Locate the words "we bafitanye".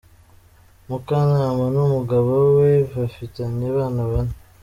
2.57-3.63